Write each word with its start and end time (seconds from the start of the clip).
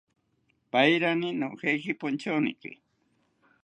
Paerani 0.71 1.29
nojeki 1.39 1.93
ponchoniki 1.99 2.71